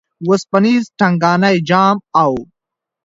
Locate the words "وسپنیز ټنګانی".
0.29-1.55